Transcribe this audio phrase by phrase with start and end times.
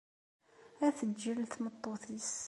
[0.85, 2.31] Ad teǧǧel tmeṭṭut-is.